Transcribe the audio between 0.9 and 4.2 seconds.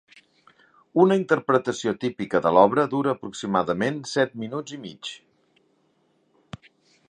Una interpretació típica de l'obra dura aproximadament